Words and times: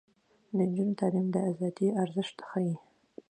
د 0.55 0.57
نجونو 0.67 0.93
تعلیم 0.99 1.27
د 1.31 1.35
ازادۍ 1.49 1.87
ارزښت 2.03 2.37
ښيي. 2.49 2.75